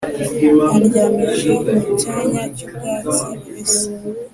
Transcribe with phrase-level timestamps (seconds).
[0.75, 3.85] Andyamisha mu cyanya cy’ubwatsi bubisi